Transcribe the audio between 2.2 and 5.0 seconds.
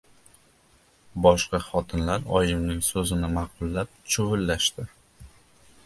oyimning so‘zini ma’qullab chuvillashdi: